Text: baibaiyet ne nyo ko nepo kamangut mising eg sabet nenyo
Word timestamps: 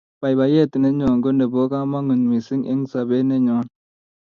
baibaiyet 0.21 0.73
ne 0.79 0.89
nyo 0.97 1.07
ko 1.23 1.29
nepo 1.37 1.59
kamangut 1.71 2.21
mising 2.29 2.63
eg 2.73 2.81
sabet 2.91 3.23
nenyo 3.29 3.57